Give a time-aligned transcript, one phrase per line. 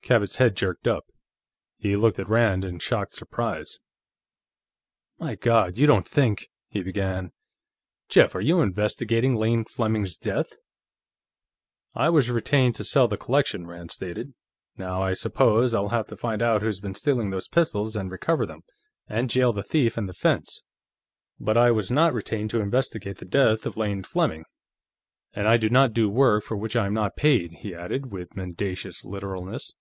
[0.00, 1.04] Cabot's head jerked up;
[1.76, 3.78] he looked at Rand in shocked surprise.
[5.18, 7.30] "My God, you don't think...?" he began.
[8.08, 10.56] "Jeff, are you investigating Lane Fleming's death?"
[11.94, 14.32] "I was retained to sell the collection," Rand stated.
[14.78, 18.46] "Now, I suppose, I'll have to find out who's been stealing those pistols, and recover
[18.46, 18.62] them,
[19.08, 20.62] and jail the thief and the fence.
[21.38, 24.46] But I was not retained to investigate the death of Lane Fleming.
[25.34, 28.34] And I do not do work for which I am not paid," he added, with
[28.34, 29.74] mendacious literalness.